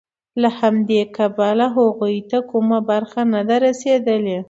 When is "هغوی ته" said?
1.77-2.37